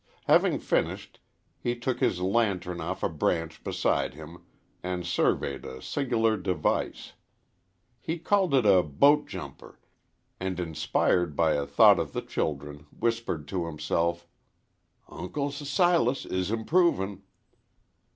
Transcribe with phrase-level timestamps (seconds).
[0.25, 1.19] Having finished,
[1.59, 4.43] he took his lantern off a branch beside him
[4.81, 7.13] and surveyed a singular device.
[7.99, 9.79] He called it a boat jumper,
[10.39, 14.25] and, inspired by a thought of the children, whispered to himself,
[15.07, 17.21] "Uncle S Silas is improvin'."